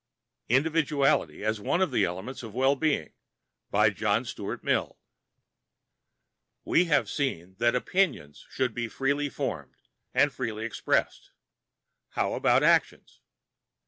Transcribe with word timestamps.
—Individuality 0.49 1.43
as 1.45 1.59
One 1.59 1.79
of 1.79 1.91
the 1.91 2.05
Elements 2.05 2.41
of 2.41 2.55
Well 2.55 2.75
Being 2.75 3.13
We 3.71 3.85
have 6.85 7.07
seen 7.07 7.55
that 7.59 7.75
opinions 7.75 8.47
should 8.49 8.73
be 8.73 8.87
freely 8.87 9.29
formed 9.29 9.75
and 10.11 10.33
freely 10.33 10.65
expressed. 10.65 11.29
How 12.13 12.33
about 12.33 12.63
actions? 12.63 13.19